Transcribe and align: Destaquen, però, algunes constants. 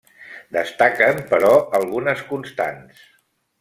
Destaquen, 0.57 1.21
però, 1.35 1.53
algunes 1.83 2.27
constants. 2.35 3.09